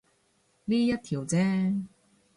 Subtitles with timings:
[0.65, 1.83] 呢一條啫